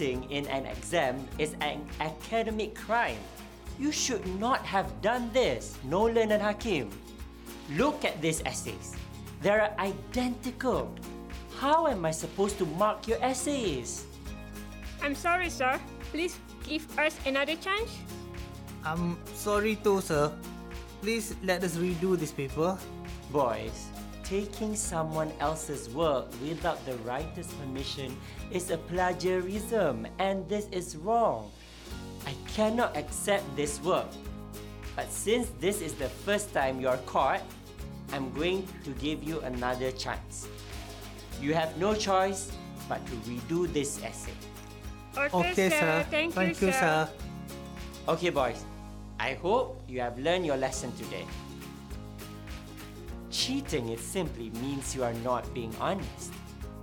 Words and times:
cheating 0.00 0.24
in 0.32 0.48
an 0.48 0.64
exam 0.64 1.28
is 1.36 1.52
an 1.60 1.84
academic 2.00 2.72
crime. 2.72 3.20
You 3.76 3.92
should 3.92 4.24
not 4.40 4.64
have 4.64 4.88
done 5.04 5.28
this, 5.36 5.76
Nolan 5.84 6.32
and 6.32 6.40
Hakim. 6.40 6.88
Look 7.76 8.04
at 8.08 8.16
these 8.24 8.40
essays. 8.48 8.96
They're 9.44 9.76
identical. 9.76 10.88
How 11.60 11.86
am 11.86 12.08
I 12.08 12.12
supposed 12.16 12.56
to 12.58 12.66
mark 12.80 13.04
your 13.08 13.20
essays? 13.20 14.08
I'm 15.04 15.14
sorry, 15.14 15.52
sir. 15.52 15.76
Please 16.12 16.40
give 16.64 16.88
us 16.98 17.12
another 17.26 17.56
chance. 17.60 17.92
I'm 18.84 19.20
sorry 19.36 19.76
too, 19.76 20.00
sir. 20.00 20.32
Please 21.04 21.36
let 21.44 21.60
us 21.60 21.76
redo 21.76 22.16
this 22.16 22.32
paper. 22.32 22.76
Boys, 23.28 23.89
taking 24.30 24.76
someone 24.76 25.32
else's 25.40 25.90
work 25.90 26.30
without 26.40 26.78
the 26.86 26.94
writer's 27.02 27.52
permission 27.54 28.16
is 28.52 28.70
a 28.70 28.78
plagiarism 28.78 30.06
and 30.20 30.48
this 30.48 30.68
is 30.70 30.94
wrong. 30.94 31.50
I 32.24 32.34
cannot 32.54 32.96
accept 32.96 33.42
this 33.56 33.82
work. 33.82 34.06
But 34.94 35.10
since 35.10 35.50
this 35.58 35.82
is 35.82 35.94
the 35.94 36.08
first 36.08 36.54
time 36.54 36.80
you're 36.80 37.02
caught, 37.10 37.42
I'm 38.12 38.30
going 38.32 38.62
to 38.84 38.90
give 39.02 39.24
you 39.24 39.40
another 39.40 39.90
chance. 39.90 40.46
You 41.42 41.52
have 41.54 41.76
no 41.76 41.94
choice 41.94 42.52
but 42.88 43.04
to 43.06 43.12
redo 43.26 43.66
this 43.72 43.98
essay. 43.98 44.38
Okay, 45.34 45.70
sir. 45.70 46.06
Thank, 46.08 46.36
you, 46.62 46.70
sir. 46.70 47.08
Okay, 48.06 48.30
boys. 48.30 48.62
I 49.18 49.34
hope 49.34 49.82
you 49.88 50.00
have 50.00 50.18
learned 50.20 50.46
your 50.46 50.56
lesson 50.56 50.94
today. 50.94 51.26
Cheating 53.30 53.90
it 53.90 54.00
simply 54.00 54.50
means 54.50 54.94
you 54.94 55.04
are 55.04 55.14
not 55.22 55.52
being 55.54 55.74
honest. 55.80 56.32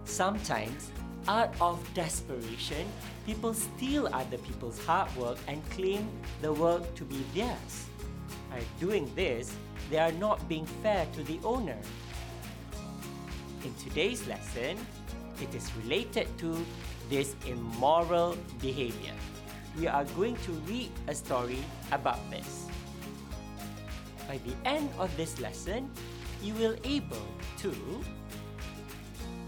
Sometimes, 0.06 0.92
out 1.28 1.54
of 1.60 1.84
desperation, 1.94 2.88
people 3.26 3.54
steal 3.54 4.08
other 4.14 4.38
people's 4.38 4.80
hard 4.86 5.14
work 5.18 5.38
and 5.48 5.62
claim 5.72 6.08
the 6.42 6.54
work 6.54 6.96
to 6.96 7.04
be 7.04 7.20
theirs. 7.36 7.88
By 8.50 8.62
doing 8.80 9.12
this, 9.14 9.54
they 9.90 10.00
are 10.00 10.14
not 10.14 10.48
being 10.48 10.66
fair 10.82 11.06
to 11.16 11.24
the 11.24 11.38
owner. 11.44 11.78
In 13.66 13.74
today's 13.76 14.26
lesson, 14.28 14.78
it 15.42 15.54
is 15.54 15.70
related 15.84 16.28
to 16.40 16.66
this 17.10 17.36
immoral 17.46 18.38
behavior. 18.62 19.14
We 19.78 19.88
are 19.88 20.06
going 20.16 20.38
to 20.48 20.52
read 20.66 20.92
a 21.08 21.14
story 21.14 21.60
about 21.92 22.20
this. 22.32 22.68
By 24.28 24.40
the 24.48 24.56
end 24.64 24.90
of 24.98 25.16
this 25.18 25.40
lesson, 25.40 25.92
you 26.44 26.54
will 26.56 26.76
able 26.84 27.28
to 27.60 27.74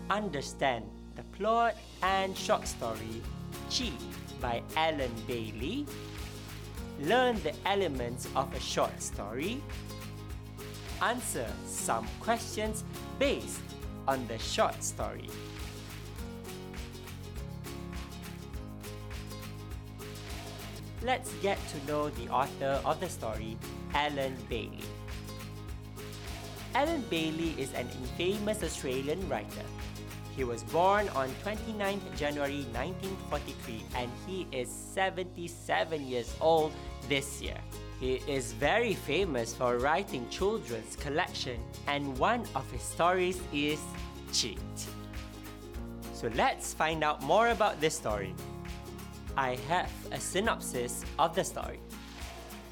understand 0.10 0.86
the 1.16 1.24
plot 1.38 1.76
and 2.02 2.36
short 2.38 2.68
story 2.68 3.22
Cheat 3.70 3.94
by 4.42 4.64
Allen 4.76 5.12
Baillie, 5.28 5.88
learn 7.02 7.36
the 7.44 7.54
elements 7.66 8.28
of 8.36 8.52
a 8.56 8.60
short 8.60 9.00
story, 9.02 9.62
answer 11.04 11.48
some 11.68 12.08
questions 12.20 12.84
based 13.20 13.62
on 14.08 14.26
the 14.28 14.40
short 14.40 14.84
story. 14.84 15.30
Let's 21.04 21.32
get 21.42 21.60
to 21.70 21.86
know 21.86 22.10
the 22.10 22.28
author 22.30 22.82
of 22.84 23.00
the 23.00 23.08
story, 23.08 23.56
Allen 23.94 24.36
Baillie. 24.50 24.99
Allen 26.76 27.04
Baillie 27.10 27.58
is 27.58 27.74
an 27.74 27.88
infamous 28.18 28.64
Australian 28.64 29.28
writer. 29.28 29.66
He 30.36 30.44
was 30.44 30.64
born 30.64 31.10
on 31.10 31.30
29th 31.44 32.16
January 32.16 32.64
1943 32.74 33.84
and 33.96 34.10
he 34.28 34.48
is 34.52 34.70
77 34.70 36.06
years 36.06 36.34
old 36.40 36.72
this 37.10 37.42
year. 37.42 37.58
He 38.00 38.22
is 38.28 38.54
very 38.54 38.94
famous 38.94 39.54
for 39.54 39.78
writing 39.80 40.30
children's 40.30 40.96
collection 40.96 41.60
and 41.88 42.18
one 42.18 42.46
of 42.56 42.70
his 42.72 42.82
stories 42.82 43.42
is 43.52 43.82
Cheat. 44.32 44.60
So 46.14 46.30
let's 46.36 46.74
find 46.74 47.04
out 47.04 47.24
more 47.24 47.50
about 47.50 47.82
this 47.82 47.96
story. 47.96 48.36
I 49.36 49.56
have 49.68 49.92
a 50.12 50.20
synopsis 50.20 51.04
of 51.18 51.34
the 51.34 51.44
story. 51.44 51.80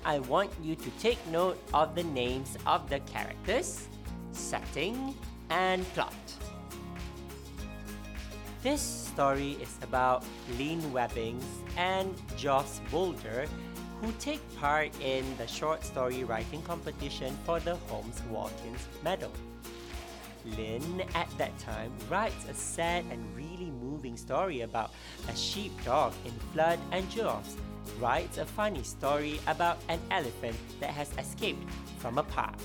I 0.07 0.19
want 0.19 0.49
you 0.63 0.77
to 0.77 0.89
take 1.01 1.19
note 1.27 1.59
of 1.73 1.93
the 1.93 2.03
names 2.03 2.57
of 2.65 2.89
the 2.89 3.01
characters, 3.01 3.89
setting, 4.31 5.13
and 5.49 5.83
plot. 5.93 6.15
This 8.63 8.81
story 8.81 9.57
is 9.61 9.75
about 9.83 10.23
Lynn 10.57 10.79
Webbings 10.93 11.43
and 11.75 12.15
Joss 12.37 12.79
Boulder 12.89 13.47
who 14.01 14.13
take 14.13 14.39
part 14.55 14.97
in 15.01 15.25
the 15.37 15.45
short 15.45 15.83
story 15.83 16.23
writing 16.23 16.61
competition 16.61 17.37
for 17.45 17.59
the 17.59 17.75
Holmes 17.75 18.21
Watkins 18.29 18.87
Medal. 19.03 19.33
Lynn, 20.55 21.03
at 21.15 21.29
that 21.37 21.57
time, 21.59 21.91
writes 22.09 22.45
a 22.47 22.53
sad 22.53 23.03
and 23.11 23.21
really 23.35 23.71
moving 23.81 24.15
story 24.15 24.61
about 24.61 24.91
a 25.27 25.35
sheepdog 25.35 26.13
in 26.23 26.31
flood, 26.53 26.79
and 26.93 27.09
Joss 27.09 27.57
writes 27.99 28.37
a 28.37 28.45
funny 28.45 28.83
story 28.83 29.39
about 29.47 29.77
an 29.89 29.99
elephant 30.11 30.57
that 30.79 30.91
has 30.91 31.11
escaped 31.17 31.63
from 31.99 32.17
a 32.17 32.23
park. 32.23 32.59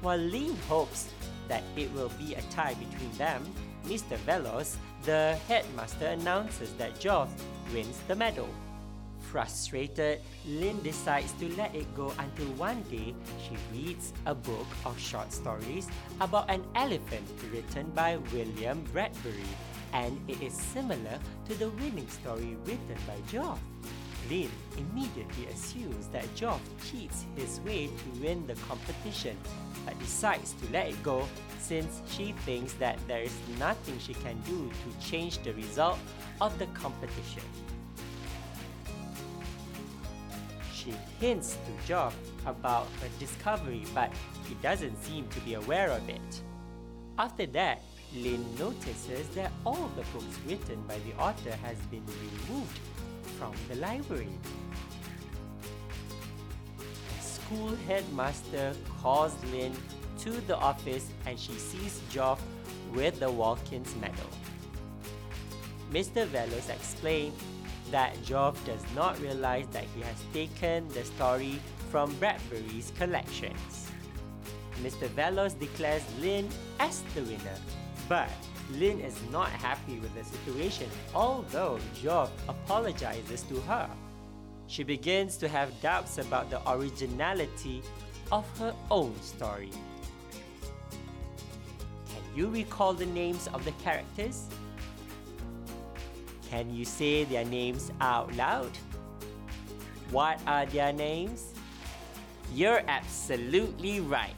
While 0.00 0.18
Lynn 0.18 0.56
hopes 0.68 1.08
that 1.48 1.62
it 1.76 1.92
will 1.92 2.10
be 2.18 2.34
a 2.34 2.42
tie 2.50 2.74
between 2.74 3.12
them, 3.18 3.44
Mr. 3.86 4.16
Velos, 4.26 4.76
the 5.04 5.36
headmaster, 5.48 6.06
announces 6.06 6.72
that 6.74 6.98
Joss 6.98 7.28
wins 7.72 7.98
the 8.08 8.16
medal. 8.16 8.48
Frustrated, 9.20 10.20
Lynn 10.46 10.80
decides 10.82 11.32
to 11.32 11.48
let 11.56 11.74
it 11.74 11.92
go 11.94 12.12
until 12.18 12.46
one 12.54 12.82
day 12.82 13.14
she 13.42 13.56
reads 13.72 14.12
a 14.26 14.34
book 14.34 14.66
of 14.84 14.98
short 14.98 15.32
stories 15.32 15.88
about 16.20 16.48
an 16.50 16.62
elephant 16.74 17.26
written 17.52 17.90
by 17.90 18.16
William 18.32 18.84
Bradbury, 18.92 19.50
and 19.92 20.18
it 20.28 20.40
is 20.40 20.52
similar 20.52 21.18
to 21.48 21.54
the 21.54 21.70
winning 21.70 22.08
story 22.08 22.56
written 22.64 22.98
by 23.06 23.16
Joff. 23.30 23.58
Lynn 24.30 24.50
immediately 24.78 25.46
assumes 25.46 26.06
that 26.08 26.24
Joff 26.34 26.60
cheats 26.90 27.24
his 27.36 27.60
way 27.60 27.86
to 27.86 28.22
win 28.22 28.46
the 28.46 28.54
competition, 28.54 29.36
but 29.84 29.98
decides 29.98 30.52
to 30.52 30.72
let 30.72 30.88
it 30.88 31.02
go 31.02 31.28
since 31.58 32.00
she 32.08 32.32
thinks 32.44 32.72
that 32.74 32.98
there 33.06 33.22
is 33.22 33.36
nothing 33.58 33.98
she 33.98 34.14
can 34.14 34.40
do 34.42 34.70
to 34.70 35.06
change 35.06 35.38
the 35.38 35.52
result 35.54 35.98
of 36.40 36.58
the 36.58 36.66
competition. 36.66 37.42
She 40.72 40.92
hints 41.20 41.56
to 41.66 41.92
Joff 41.92 42.12
about 42.46 42.86
her 43.00 43.08
discovery, 43.18 43.84
but 43.94 44.12
he 44.48 44.54
doesn't 44.56 45.02
seem 45.02 45.26
to 45.28 45.40
be 45.40 45.54
aware 45.54 45.90
of 45.90 46.06
it. 46.08 46.42
After 47.18 47.46
that, 47.46 47.82
Lynn 48.14 48.44
notices 48.58 49.28
that 49.34 49.50
all 49.64 49.90
the 49.96 50.02
books 50.12 50.38
written 50.46 50.82
by 50.86 50.98
the 51.00 51.14
author 51.18 51.52
has 51.62 51.76
been 51.90 52.04
removed 52.06 52.78
from 53.44 53.54
the 53.68 53.80
library. 53.80 54.38
The 56.78 57.22
school 57.22 57.76
headmaster 57.86 58.74
calls 59.02 59.34
Lynn 59.52 59.72
to 60.20 60.30
the 60.46 60.56
office 60.56 61.08
and 61.26 61.38
she 61.38 61.52
sees 61.52 62.00
Joff 62.10 62.38
with 62.94 63.20
the 63.20 63.30
Watkins 63.30 63.94
medal. 64.00 64.30
Mr. 65.92 66.26
Velos 66.26 66.70
explained 66.70 67.34
that 67.90 68.16
Joff 68.22 68.56
does 68.64 68.82
not 68.94 69.20
realize 69.20 69.66
that 69.68 69.84
he 69.94 70.00
has 70.00 70.16
taken 70.32 70.88
the 70.88 71.04
story 71.04 71.60
from 71.90 72.14
Bradbury's 72.14 72.92
collections. 72.96 73.90
Mr. 74.82 75.06
Velos 75.08 75.58
declares 75.58 76.02
Lynn 76.20 76.48
as 76.80 77.02
the 77.14 77.22
winner, 77.22 77.58
but 78.08 78.30
Lynn 78.72 79.00
is 79.00 79.18
not 79.30 79.50
happy 79.50 79.98
with 79.98 80.14
the 80.14 80.24
situation, 80.24 80.88
although 81.14 81.78
Joff 81.94 82.30
apologizes 82.48 83.42
to 83.42 83.60
her. 83.62 83.88
She 84.66 84.82
begins 84.82 85.36
to 85.38 85.48
have 85.48 85.68
doubts 85.82 86.18
about 86.18 86.50
the 86.50 86.60
originality 86.70 87.82
of 88.32 88.46
her 88.58 88.74
own 88.90 89.14
story. 89.20 89.70
Can 92.08 92.22
you 92.34 92.48
recall 92.48 92.94
the 92.94 93.06
names 93.06 93.48
of 93.52 93.64
the 93.64 93.72
characters? 93.72 94.48
Can 96.50 96.74
you 96.74 96.84
say 96.84 97.24
their 97.24 97.44
names 97.44 97.92
out 98.00 98.34
loud? 98.34 98.70
What 100.10 100.40
are 100.46 100.66
their 100.66 100.92
names? 100.92 101.52
You're 102.54 102.82
absolutely 102.88 104.00
right. 104.00 104.34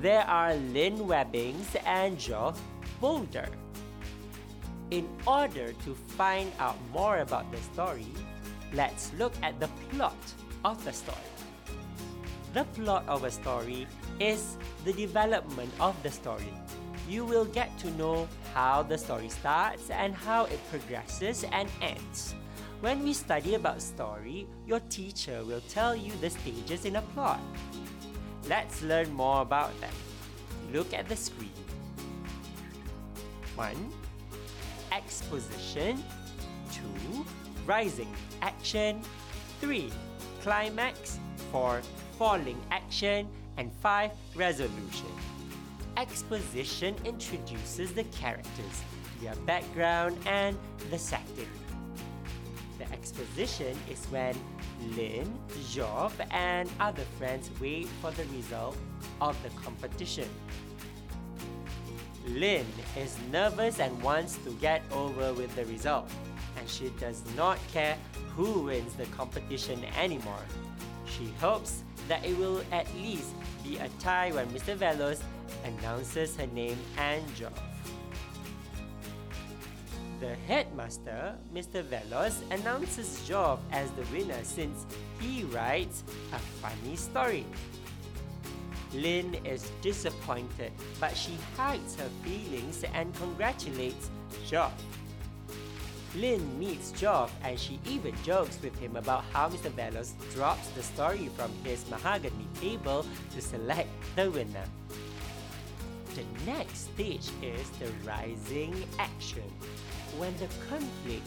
There 0.00 0.22
are 0.22 0.54
Lynn 0.54 1.06
Webbings 1.06 1.74
and 1.84 2.16
Joff 2.16 2.56
Boulder. 3.00 3.48
In 4.90 5.08
order 5.26 5.72
to 5.72 5.94
find 6.14 6.52
out 6.60 6.76
more 6.92 7.18
about 7.18 7.50
the 7.50 7.58
story, 7.74 8.06
let's 8.72 9.10
look 9.18 9.32
at 9.42 9.58
the 9.58 9.66
plot 9.90 10.16
of 10.64 10.82
the 10.84 10.92
story. 10.92 11.32
The 12.54 12.62
plot 12.78 13.04
of 13.08 13.24
a 13.24 13.30
story 13.30 13.88
is 14.20 14.56
the 14.84 14.92
development 14.92 15.72
of 15.80 16.00
the 16.04 16.10
story. 16.10 16.54
You 17.08 17.24
will 17.24 17.46
get 17.46 17.76
to 17.80 17.90
know 17.98 18.28
how 18.54 18.84
the 18.84 18.96
story 18.96 19.28
starts 19.28 19.90
and 19.90 20.14
how 20.14 20.44
it 20.44 20.60
progresses 20.70 21.44
and 21.50 21.68
ends. 21.82 22.34
When 22.80 23.02
we 23.02 23.12
study 23.12 23.54
about 23.54 23.82
story, 23.82 24.46
your 24.66 24.80
teacher 24.88 25.42
will 25.44 25.62
tell 25.68 25.96
you 25.96 26.12
the 26.20 26.30
stages 26.30 26.84
in 26.84 26.96
a 26.96 27.02
plot. 27.14 27.40
Let's 28.48 28.82
learn 28.82 29.12
more 29.12 29.42
about 29.42 29.78
them. 29.80 29.94
Look 30.72 30.94
at 30.94 31.08
the 31.08 31.16
screen. 31.16 31.50
1. 33.56 33.74
Exposition 34.96 36.02
2. 36.72 37.26
Rising 37.66 38.08
action 38.40 39.02
3. 39.60 39.92
Climax 40.40 41.18
4. 41.52 41.82
Falling 42.18 42.58
action 42.70 43.28
and 43.58 43.70
5. 43.82 44.10
Resolution 44.34 45.12
Exposition 45.98 46.94
introduces 47.04 47.92
the 47.92 48.04
characters, 48.04 48.82
their 49.20 49.34
background 49.44 50.16
and 50.24 50.56
the 50.90 50.98
setting. 50.98 51.48
The 52.78 52.90
exposition 52.90 53.76
is 53.90 54.02
when 54.06 54.34
Lynn, 54.96 55.30
Job, 55.70 56.12
and 56.30 56.70
other 56.80 57.04
friends 57.18 57.50
wait 57.60 57.86
for 58.00 58.12
the 58.12 58.24
result 58.34 58.76
of 59.20 59.36
the 59.42 59.50
competition. 59.60 60.28
Lynn 62.28 62.66
is 62.96 63.16
nervous 63.30 63.78
and 63.78 64.02
wants 64.02 64.36
to 64.44 64.50
get 64.60 64.82
over 64.92 65.32
with 65.32 65.54
the 65.54 65.64
result, 65.66 66.10
and 66.58 66.68
she 66.68 66.90
does 67.00 67.22
not 67.36 67.58
care 67.72 67.96
who 68.34 68.64
wins 68.64 68.94
the 68.94 69.06
competition 69.06 69.84
anymore. 69.98 70.44
She 71.06 71.32
hopes 71.40 71.82
that 72.08 72.24
it 72.24 72.36
will 72.36 72.62
at 72.72 72.92
least 72.96 73.34
be 73.64 73.78
a 73.78 73.88
tie 74.00 74.32
when 74.32 74.46
Mr. 74.48 74.76
Velos 74.76 75.20
announces 75.64 76.36
her 76.36 76.46
name 76.48 76.78
and 76.98 77.22
job. 77.34 77.52
The 80.20 80.34
headmaster, 80.48 81.34
Mr. 81.54 81.84
Velos, 81.84 82.40
announces 82.50 83.26
Job 83.28 83.60
as 83.70 83.90
the 83.92 84.02
winner 84.10 84.42
since 84.44 84.86
he 85.20 85.44
writes 85.44 86.04
a 86.32 86.38
funny 86.38 86.96
story. 86.96 87.44
Lynn 88.94 89.34
is 89.44 89.70
disappointed, 89.82 90.72
but 91.00 91.16
she 91.16 91.36
hides 91.56 91.96
her 91.96 92.08
feelings 92.22 92.84
and 92.94 93.14
congratulates 93.16 94.10
Job. 94.46 94.72
Lynn 96.14 96.58
meets 96.58 96.92
Job 96.92 97.30
and 97.42 97.58
she 97.58 97.78
even 97.86 98.14
jokes 98.22 98.58
with 98.62 98.78
him 98.78 98.96
about 98.96 99.24
how 99.32 99.48
Mr. 99.50 99.70
Velos 99.70 100.12
drops 100.32 100.68
the 100.68 100.82
story 100.82 101.28
from 101.36 101.50
his 101.62 101.88
mahogany 101.90 102.46
table 102.60 103.04
to 103.34 103.40
select 103.42 103.88
the 104.14 104.30
winner. 104.30 104.64
The 106.14 106.24
next 106.50 106.94
stage 106.94 107.28
is 107.42 107.68
the 107.78 107.90
rising 108.06 108.74
action 108.98 109.50
when 110.16 110.32
the 110.38 110.48
conflict 110.70 111.26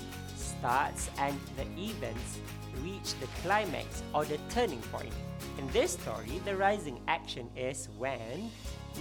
and 0.63 1.39
the 1.55 1.63
events 1.81 2.39
reach 2.83 3.13
the 3.19 3.27
climax 3.41 4.03
or 4.13 4.25
the 4.25 4.37
turning 4.49 4.81
point. 4.93 5.13
In 5.57 5.67
this 5.71 5.93
story, 5.93 6.41
the 6.45 6.55
rising 6.55 6.99
action 7.07 7.49
is 7.55 7.89
when 7.97 8.49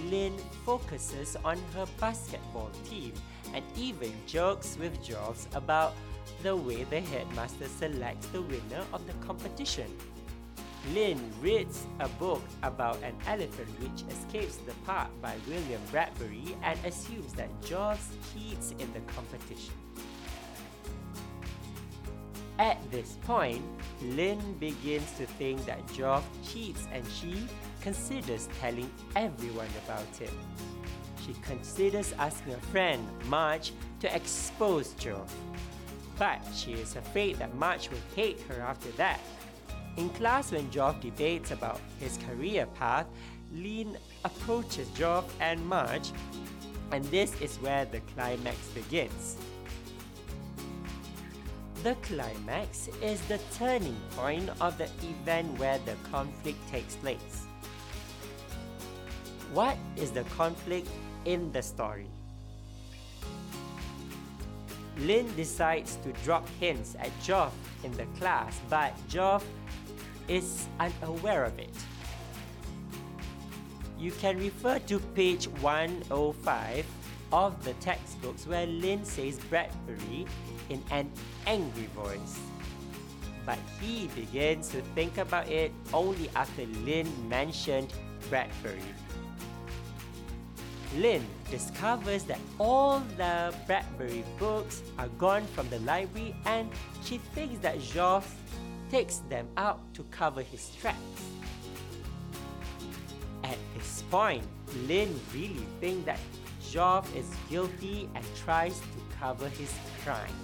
Lynn 0.07 0.37
focuses 0.65 1.37
on 1.45 1.59
her 1.75 1.87
basketball 2.01 2.71
team 2.89 3.13
and 3.55 3.65
even 3.77 4.13
jokes 4.27 4.77
with 4.79 5.03
Jobs 5.03 5.49
about 5.55 5.95
the 6.43 6.55
way 6.55 6.85
the 6.85 7.01
headmaster 7.01 7.69
selects 7.69 8.27
the 8.29 8.43
winner 8.43 8.85
of 8.93 9.07
the 9.07 9.15
competition. 9.27 9.87
Lynn 10.95 11.21
reads 11.41 11.87
a 12.01 12.09
book 12.09 12.43
about 12.63 13.03
an 13.03 13.15
elephant 13.27 13.69
which 13.81 14.05
escapes 14.13 14.57
the 14.59 14.73
park 14.87 15.09
by 15.21 15.35
William 15.49 15.81
Bradbury 15.91 16.57
and 16.63 16.79
assumes 16.85 17.33
that 17.35 17.51
Jaws 17.63 18.09
cheats 18.33 18.71
in 18.79 18.93
the 18.93 19.01
competition. 19.13 19.75
At 22.59 22.79
this 22.91 23.17
point, 23.23 23.63
Lynn 24.03 24.41
begins 24.59 25.11
to 25.13 25.27
think 25.27 25.65
that 25.67 25.81
Geoff 25.93 26.27
cheats 26.47 26.89
and 26.93 27.05
she 27.09 27.47
considers 27.81 28.49
telling 28.61 28.91
everyone 29.15 29.69
about 29.85 30.21
it. 30.21 30.33
She 31.25 31.35
considers 31.43 32.15
asking 32.19 32.55
a 32.55 32.61
friend, 32.73 33.07
Marge, 33.27 33.73
to 34.01 34.15
expose 34.15 34.95
Geoff. 34.95 35.35
But 36.19 36.41
she 36.55 36.73
is 36.73 36.97
afraid 36.97 37.37
that 37.37 37.55
Marge 37.55 37.91
will 37.91 37.99
hate 38.17 38.41
her 38.49 38.61
after 38.61 38.91
that 38.93 39.21
in 39.99 40.09
class, 40.11 40.53
when 40.53 40.71
Geoff 40.71 41.01
debates 41.01 41.51
about 41.51 41.81
his 41.99 42.19
career 42.19 42.67
path, 42.67 43.07
Lynn 43.53 43.99
approaches 44.25 44.89
Geoff 44.91 45.25
and 45.41 45.65
Marge, 45.67 46.13
and 46.93 47.05
this 47.07 47.39
is 47.41 47.57
where 47.57 47.85
the 47.85 47.99
climax 48.15 48.57
begins. 48.69 49.37
The 51.85 51.95
climax 52.03 52.89
is 53.01 53.21
the 53.29 53.39
turning 53.57 53.97
point 54.17 54.51
of 54.61 54.77
the 54.79 54.89
event 55.01 55.59
where 55.61 55.79
the 55.87 55.95
conflict 56.11 56.59
takes 56.71 56.97
place. 56.97 57.47
What 59.53 59.77
is 59.97 60.11
the 60.11 60.25
conflict 60.25 60.89
in 61.25 61.53
the 61.53 61.63
story? 61.63 62.09
Lynn 64.99 65.33
decides 65.37 65.97
to 66.03 66.13
drop 66.25 66.49
hints 66.59 66.97
at 66.99 67.13
Geoff 67.23 67.55
in 67.85 67.93
the 67.93 68.07
class, 68.19 68.61
but 68.69 68.93
Geoff 69.09 69.47
is 70.27 70.67
unaware 70.81 71.45
of 71.45 71.57
it. 71.61 71.71
You 73.99 74.11
can 74.11 74.37
refer 74.39 74.81
to 74.81 74.99
page 75.15 75.47
105 75.61 76.87
of 77.33 77.63
the 77.65 77.75
textbooks 77.75 78.47
where 78.47 78.67
Lynn 78.67 79.05
says 79.05 79.39
Bradbury 79.51 80.27
in 80.69 80.83
an 80.91 81.11
angry 81.47 81.89
voice. 81.95 82.39
But 83.45 83.59
he 83.81 84.09
begins 84.09 84.69
to 84.71 84.83
think 84.95 85.19
about 85.19 85.49
it 85.49 85.73
only 85.93 86.29
after 86.35 86.67
Lynn 86.85 87.09
mentioned 87.29 87.93
Bradbury. 88.29 88.83
Lynn 90.97 91.27
discovers 91.51 92.25
that 92.25 92.41
all 92.59 93.01
the 93.17 93.55
Bradbury 93.67 94.25
books 94.39 94.83
are 94.99 95.09
gone 95.19 95.45
from 95.49 95.69
the 95.69 95.79
library 95.81 96.35
and 96.47 96.71
she 97.05 97.19
thinks 97.35 97.59
that 97.61 97.81
Geoff 97.81 98.35
takes 98.91 99.19
them 99.29 99.47
out 99.57 99.81
to 99.95 100.03
cover 100.05 100.43
his 100.43 100.71
tracks. 100.81 100.99
At 103.45 103.59
this 103.75 104.03
point, 104.11 104.45
Lynn 104.87 105.15
really 105.35 105.67
thinks 105.81 106.07
that 106.07 106.19
Geoff 106.71 107.15
is 107.17 107.27
guilty 107.49 108.09
and 108.15 108.25
tries 108.37 108.79
to 108.79 109.17
cover 109.19 109.49
his 109.49 109.73
crime. 110.05 110.35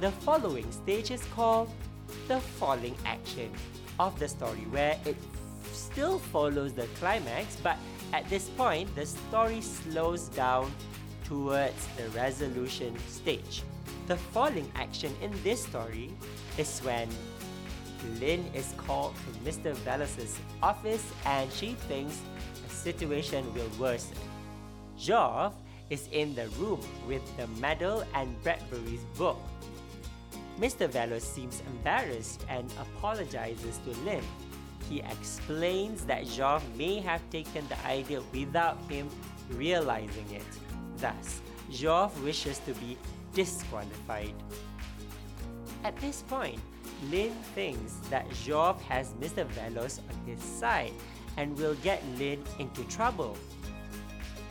The 0.00 0.10
following 0.10 0.70
stage 0.70 1.10
is 1.10 1.24
called 1.34 1.70
the 2.28 2.40
falling 2.40 2.96
action 3.06 3.50
of 3.98 4.18
the 4.18 4.28
story, 4.28 4.66
where 4.70 4.98
it 5.06 5.16
still 5.72 6.18
follows 6.18 6.74
the 6.74 6.86
climax, 6.98 7.56
but 7.62 7.76
at 8.12 8.28
this 8.28 8.48
point, 8.50 8.94
the 8.94 9.06
story 9.06 9.60
slows 9.60 10.28
down 10.28 10.70
towards 11.24 11.86
the 11.96 12.08
resolution 12.10 12.94
stage. 13.08 13.62
The 14.06 14.16
falling 14.16 14.70
action 14.74 15.14
in 15.22 15.32
this 15.42 15.64
story 15.64 16.10
is 16.56 16.80
when 16.80 17.08
Lynn 18.20 18.44
is 18.54 18.74
called 18.76 19.14
to 19.14 19.50
Mr. 19.50 19.74
Velos's 19.84 20.38
office 20.62 21.04
and 21.26 21.50
she 21.52 21.72
thinks 21.88 22.20
the 22.66 22.74
situation 22.74 23.52
will 23.54 23.70
worsen. 23.78 24.16
Geoff 24.98 25.54
is 25.90 26.08
in 26.12 26.34
the 26.34 26.48
room 26.58 26.80
with 27.06 27.22
the 27.36 27.46
medal 27.60 28.04
and 28.14 28.28
Bradbury's 28.42 29.04
book. 29.16 29.38
Mr. 30.58 30.90
Velos 30.90 31.22
seems 31.22 31.62
embarrassed 31.68 32.44
and 32.48 32.68
apologizes 32.80 33.78
to 33.84 33.90
Lynn. 34.02 34.24
He 34.90 35.00
explains 35.00 36.04
that 36.06 36.26
Geoff 36.26 36.64
may 36.76 36.98
have 36.98 37.22
taken 37.30 37.66
the 37.68 37.78
idea 37.86 38.20
without 38.32 38.78
him 38.88 39.08
realizing 39.50 40.26
it. 40.32 40.42
Thus, 40.96 41.40
Geoff 41.70 42.20
wishes 42.22 42.58
to 42.66 42.74
be 42.74 42.98
disqualified. 43.34 44.34
At 45.84 45.96
this 45.98 46.22
point, 46.22 46.58
Lynn 47.08 47.34
thinks 47.54 47.94
that 48.10 48.28
Geoff 48.44 48.82
has 48.82 49.12
Mr. 49.20 49.46
Velos 49.46 50.00
on 50.00 50.26
his 50.26 50.42
side 50.42 50.92
and 51.36 51.56
will 51.56 51.74
get 51.84 52.02
Lynn 52.18 52.42
into 52.58 52.82
trouble. 52.84 53.36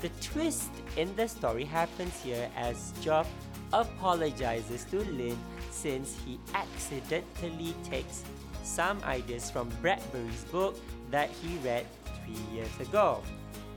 The 0.01 0.09
twist 0.21 0.69
in 0.95 1.15
the 1.15 1.27
story 1.27 1.63
happens 1.63 2.21
here 2.21 2.49
as 2.55 2.93
Geoff 3.01 3.27
apologizes 3.73 4.83
to 4.91 4.99
Lynn 4.99 5.37
since 5.71 6.15
he 6.23 6.39
accidentally 6.53 7.73
takes 7.83 8.23
some 8.63 9.01
ideas 9.03 9.49
from 9.49 9.69
Bradbury's 9.81 10.43
book 10.51 10.77
that 11.09 11.29
he 11.41 11.57
read 11.65 11.85
three 12.23 12.55
years 12.55 12.79
ago. 12.79 13.23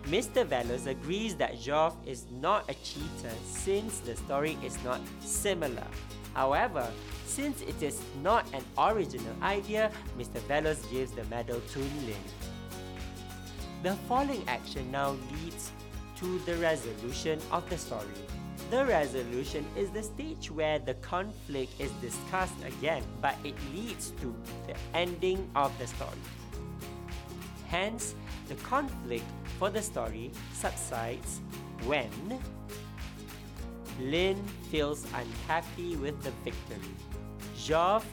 Mr. 0.04 0.46
Velos 0.46 0.86
agrees 0.86 1.36
that 1.36 1.58
Geoff 1.58 1.96
is 2.06 2.26
not 2.40 2.68
a 2.68 2.74
cheater 2.74 3.34
since 3.44 4.00
the 4.00 4.16
story 4.16 4.58
is 4.62 4.76
not 4.84 5.00
similar. 5.20 5.86
However, 6.34 6.86
since 7.26 7.62
it 7.62 7.82
is 7.82 8.02
not 8.22 8.44
an 8.52 8.64
original 8.76 9.34
idea, 9.42 9.90
Mr. 10.18 10.40
Velos 10.48 10.90
gives 10.90 11.12
the 11.12 11.24
medal 11.24 11.60
to 11.60 11.78
Lynn. 11.78 12.28
The 13.82 13.94
following 14.08 14.46
action 14.48 14.90
now 14.90 15.16
leads 15.32 15.72
to 16.20 16.38
the 16.40 16.54
resolution 16.56 17.40
of 17.50 17.68
the 17.70 17.78
story. 17.78 18.06
The 18.70 18.84
resolution 18.84 19.64
is 19.76 19.90
the 19.90 20.02
stage 20.02 20.50
where 20.50 20.78
the 20.78 20.94
conflict 20.94 21.72
is 21.80 21.90
discussed 22.02 22.62
again, 22.64 23.02
but 23.20 23.34
it 23.42 23.54
leads 23.74 24.12
to 24.20 24.34
the 24.66 24.74
ending 24.94 25.50
of 25.56 25.76
the 25.78 25.86
story. 25.86 26.10
Hence, 27.66 28.14
the 28.48 28.54
conflict 28.56 29.24
for 29.58 29.70
the 29.70 29.82
story 29.82 30.30
subsides 30.52 31.40
when 31.84 32.10
Lynn 33.98 34.42
feels 34.70 35.04
unhappy 35.14 35.96
with 35.96 36.22
the 36.22 36.30
victory. 36.44 36.94
Geoff 37.56 38.06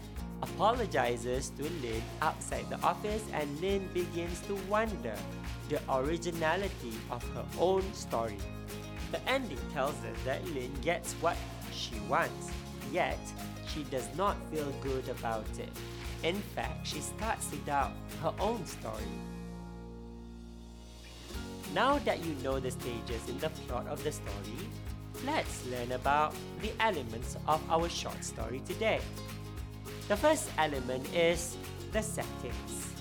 apologizes 0.58 1.52
to 1.52 1.64
Lynn 1.84 2.02
outside 2.20 2.68
the 2.68 2.82
office 2.82 3.24
and 3.32 3.48
Lynn 3.62 3.88
begins 3.94 4.42
to 4.48 4.56
wonder 4.68 5.16
the 5.70 5.80
originality 5.88 6.94
of 7.12 7.24
her 7.36 7.46
own 7.60 7.84
story. 7.94 8.40
The 9.12 9.22
ending 9.30 9.60
tells 9.72 9.94
us 9.94 10.18
that 10.26 10.44
Lynn 10.56 10.74
gets 10.82 11.14
what 11.22 11.38
she 11.72 12.00
wants, 12.10 12.50
yet 12.92 13.20
she 13.68 13.84
does 13.84 14.08
not 14.18 14.36
feel 14.50 14.72
good 14.82 15.08
about 15.10 15.46
it. 15.60 15.70
In 16.24 16.42
fact, 16.56 16.88
she 16.88 17.02
starts 17.02 17.52
to 17.52 17.58
doubt 17.58 17.92
her 18.24 18.34
own 18.40 18.66
story. 18.66 19.14
Now 21.76 22.00
that 22.00 22.26
you 22.26 22.34
know 22.44 22.60
the 22.60 22.72
stages 22.72 23.30
in 23.30 23.38
the 23.38 23.50
plot 23.50 23.86
of 23.86 24.04
the 24.04 24.12
story, 24.12 24.66
let's 25.24 25.68
learn 25.68 25.92
about 25.92 26.34
the 26.64 26.72
elements 26.80 27.38
of 27.48 27.62
our 27.70 27.88
short 27.90 28.24
story 28.24 28.64
today. 28.66 29.02
The 30.08 30.16
first 30.16 30.50
element 30.58 31.14
is 31.14 31.58
the 31.92 32.02
settings. 32.02 32.94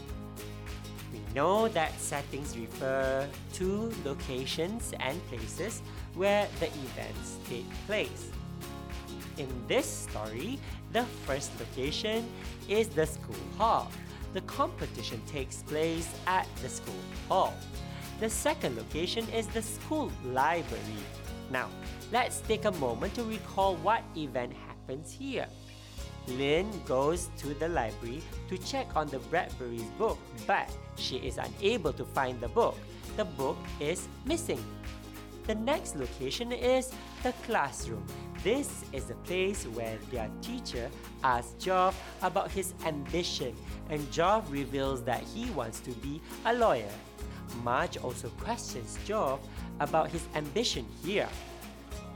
We 1.13 1.21
know 1.35 1.69
that 1.69 1.97
settings 2.01 2.59
refer 2.59 3.29
to 3.55 3.93
locations 4.05 4.93
and 4.99 5.25
places 5.29 5.83
where 6.15 6.49
the 6.59 6.67
events 6.67 7.39
take 7.49 7.71
place. 7.87 8.31
In 9.39 9.49
this 9.69 9.87
story, 9.87 10.59
the 10.93 11.05
first 11.27 11.53
location 11.61 12.27
is 12.69 12.89
the 12.89 13.07
school 13.07 13.37
hall. 13.57 13.93
The 14.33 14.41
competition 14.43 15.23
takes 15.29 15.63
place 15.63 16.13
at 16.27 16.49
the 16.61 16.69
school 16.69 17.03
hall. 17.29 17.55
The 18.19 18.31
second 18.31 18.77
location 18.77 19.29
is 19.29 19.47
the 19.47 19.63
school 19.63 20.11
library. 20.25 21.05
Now, 21.53 21.69
let's 22.13 22.41
take 22.41 22.65
a 22.65 22.73
moment 22.73 23.15
to 23.15 23.23
recall 23.23 23.77
what 23.77 24.03
event 24.17 24.55
happens 24.67 25.13
here. 25.13 25.47
Lynn 26.29 26.71
goes 26.87 27.29
to 27.39 27.55
the 27.55 27.69
library 27.69 28.23
to 28.49 28.59
check 28.59 28.95
on 28.97 29.09
the 29.09 29.19
Bradbury's 29.31 29.91
book, 29.99 30.19
but 30.47 30.71
she 30.97 31.17
is 31.19 31.39
unable 31.39 31.93
to 31.93 32.05
find 32.05 32.41
the 32.41 32.49
book. 32.49 32.77
The 33.17 33.25
book 33.25 33.59
is 33.81 34.09
missing. 34.25 34.63
The 35.47 35.55
next 35.55 35.95
location 35.97 36.51
is 36.51 36.93
the 37.23 37.33
classroom. 37.45 38.05
This 38.43 38.85
is 38.93 39.05
the 39.05 39.15
place 39.27 39.65
where 39.65 39.99
their 40.11 40.31
teacher 40.43 40.91
asks 41.23 41.55
Geoff 41.63 42.01
about 42.23 42.51
his 42.51 42.75
ambition, 42.85 43.55
and 43.89 44.11
Geoff 44.13 44.51
reveals 44.51 45.03
that 45.05 45.23
he 45.23 45.51
wants 45.51 45.81
to 45.81 45.91
be 45.93 46.21
a 46.45 46.55
lawyer. 46.55 46.91
Marge 47.63 47.97
also 47.99 48.29
questions 48.41 48.99
Geoff 49.05 49.41
about 49.81 50.11
his 50.11 50.27
ambition 50.35 50.85
here. 51.05 51.29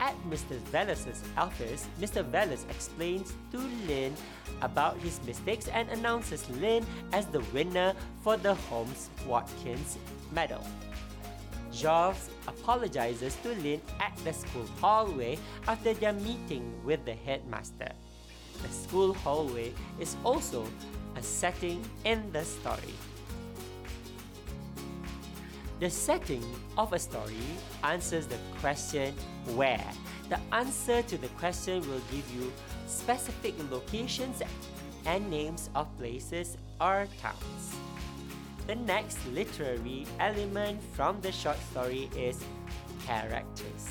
At 0.01 0.17
Mr. 0.25 0.57
Velos's 0.73 1.21
office, 1.37 1.85
Mr. 2.01 2.25
Velos 2.25 2.67
explains 2.71 3.33
to 3.51 3.59
Lynn 3.85 4.15
about 4.63 4.97
his 4.97 5.21
mistakes 5.27 5.67
and 5.67 5.87
announces 5.89 6.49
Lynn 6.57 6.83
as 7.13 7.27
the 7.27 7.41
winner 7.53 7.93
for 8.23 8.35
the 8.35 8.55
Holmes 8.65 9.11
Watkins 9.27 9.99
medal. 10.33 10.65
Geoff 11.71 12.29
apologizes 12.47 13.37
to 13.43 13.49
Lynn 13.61 13.79
at 13.99 14.17
the 14.25 14.33
school 14.33 14.65
hallway 14.81 15.37
after 15.67 15.93
their 15.93 16.13
meeting 16.13 16.65
with 16.83 17.05
the 17.05 17.13
headmaster. 17.13 17.93
The 18.63 18.69
school 18.69 19.13
hallway 19.13 19.71
is 19.99 20.17
also 20.25 20.65
a 21.15 21.21
setting 21.21 21.85
in 22.05 22.25
the 22.31 22.43
story. 22.43 22.97
The 25.81 25.89
setting 25.89 26.45
of 26.77 26.93
a 26.93 26.99
story 26.99 27.41
answers 27.83 28.27
the 28.27 28.37
question 28.59 29.15
where. 29.55 29.91
The 30.29 30.37
answer 30.53 31.01
to 31.01 31.17
the 31.17 31.27
question 31.41 31.81
will 31.89 32.03
give 32.11 32.23
you 32.35 32.53
specific 32.85 33.55
locations 33.71 34.43
and 35.07 35.27
names 35.31 35.71
of 35.73 35.87
places 35.97 36.55
or 36.79 37.07
towns. 37.19 37.75
The 38.67 38.75
next 38.75 39.25
literary 39.33 40.05
element 40.19 40.83
from 40.93 41.19
the 41.19 41.31
short 41.31 41.57
story 41.71 42.11
is 42.15 42.43
characters. 43.07 43.89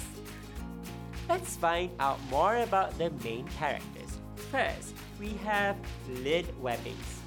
Let's 1.29 1.57
find 1.57 1.91
out 1.99 2.21
more 2.31 2.59
about 2.59 2.97
the 2.99 3.11
main 3.25 3.49
characters. 3.59 4.17
First, 4.53 4.95
we 5.19 5.31
have 5.43 5.75
Lynn 6.23 6.47
Webbings. 6.63 7.19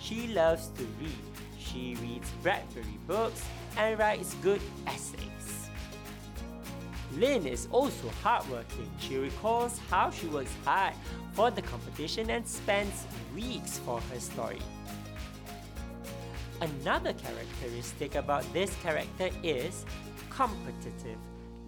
She 0.00 0.28
loves 0.28 0.68
to 0.78 0.84
read. 1.00 1.27
She 1.70 1.96
reads 2.00 2.30
Bradbury 2.42 2.98
books 3.06 3.44
and 3.76 3.98
writes 3.98 4.34
good 4.42 4.60
essays. 4.86 5.68
Lynn 7.16 7.46
is 7.46 7.68
also 7.70 8.08
hardworking. 8.22 8.90
She 8.98 9.16
recalls 9.16 9.78
how 9.90 10.10
she 10.10 10.26
works 10.26 10.54
hard 10.64 10.94
for 11.32 11.50
the 11.50 11.62
competition 11.62 12.30
and 12.30 12.46
spends 12.46 13.06
weeks 13.34 13.78
for 13.78 14.00
her 14.00 14.20
story. 14.20 14.60
Another 16.60 17.12
characteristic 17.12 18.14
about 18.14 18.50
this 18.52 18.74
character 18.82 19.30
is 19.42 19.84
competitive. 20.30 21.18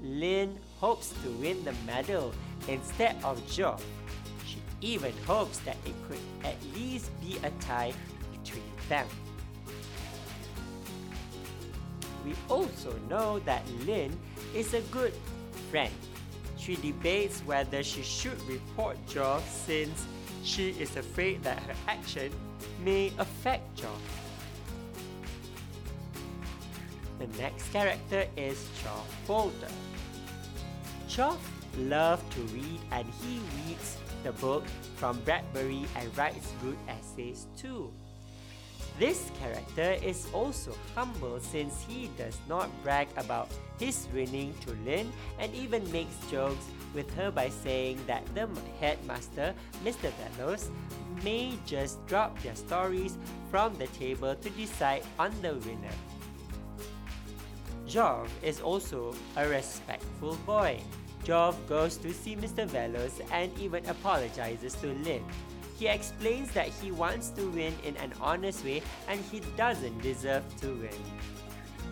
Lynn 0.03 0.59
hopes 0.79 1.13
to 1.23 1.31
win 1.33 1.63
the 1.65 1.75
medal 1.87 2.33
instead 2.69 3.17
of 3.23 3.41
Geoff. 3.51 3.85
She 4.47 4.59
even 4.81 5.13
hopes 5.27 5.59
that 5.61 5.77
it 5.85 5.95
could 6.09 6.19
at 6.45 6.57
least 6.75 7.11
be 7.21 7.39
a 7.43 7.51
tie 7.63 7.93
between 8.33 8.65
them. 8.89 9.07
We 12.31 12.37
also 12.49 12.95
know 13.09 13.41
that 13.41 13.67
Lynn 13.85 14.17
is 14.55 14.73
a 14.73 14.83
good 14.93 15.13
friend. 15.69 15.93
She 16.57 16.77
debates 16.77 17.41
whether 17.41 17.83
she 17.83 18.03
should 18.03 18.41
report 18.47 18.97
Geoff 19.09 19.43
since 19.51 20.07
she 20.45 20.71
is 20.79 20.95
afraid 20.97 21.43
that 21.43 21.59
her 21.59 21.75
action 21.89 22.31
may 22.85 23.11
affect 23.19 23.75
Geoff. 23.75 24.01
The 27.19 27.27
next 27.43 27.73
character 27.73 28.27
is 28.37 28.65
Geoff 28.81 29.11
Boulder. 29.27 29.75
Geoff 31.09 31.43
loves 31.79 32.23
to 32.37 32.41
read 32.55 32.79
and 32.93 33.09
he 33.25 33.41
reads 33.67 33.97
the 34.23 34.31
book 34.39 34.65
from 34.95 35.19
Bradbury 35.23 35.85
and 35.97 36.17
writes 36.17 36.53
good 36.63 36.79
essays 36.87 37.49
too. 37.57 37.93
This 38.99 39.31
character 39.41 39.97
is 40.05 40.29
also 40.35 40.77
humble 40.95 41.41
since 41.41 41.85
he 41.89 42.11
does 42.19 42.37
not 42.49 42.69
brag 42.83 43.09
about 43.17 43.49
his 43.79 44.07
winning 44.13 44.53
to 44.61 44.73
Lynn 44.85 45.11
and 45.39 45.55
even 45.55 45.91
makes 45.91 46.15
jokes 46.31 46.67
with 46.95 47.09
her 47.15 47.31
by 47.31 47.49
saying 47.49 47.99
that 48.07 48.27
the 48.35 48.49
headmaster, 48.79 49.55
Mr. 49.85 50.13
Velos, 50.21 50.69
may 51.25 51.55
just 51.65 52.05
drop 52.07 52.39
their 52.43 52.55
stories 52.55 53.17
from 53.51 53.75
the 53.79 53.87
table 53.89 54.35
to 54.35 54.51
decide 54.51 55.03
on 55.19 55.33
the 55.41 55.55
winner. 55.65 55.97
Geoff 57.87 58.31
is 58.43 58.61
also 58.61 59.15
a 59.37 59.49
respectful 59.49 60.37
boy. 60.47 60.79
Geoff 61.25 61.57
goes 61.69 61.97
to 61.99 62.13
see 62.13 62.37
Mr. 62.37 62.67
Velos 62.69 63.21
and 63.33 63.51
even 63.59 63.85
apologizes 63.87 64.75
to 64.77 64.89
Lynn. 65.05 65.25
He 65.81 65.89
explains 65.89 66.53
that 66.53 66.69
he 66.69 66.93
wants 66.93 67.31
to 67.31 67.49
win 67.53 67.73
in 67.83 67.97
an 67.97 68.13
honest 68.21 68.63
way 68.67 68.83
and 69.09 69.19
he 69.33 69.41
doesn't 69.57 70.03
deserve 70.03 70.45
to 70.61 70.75
win. 70.75 71.01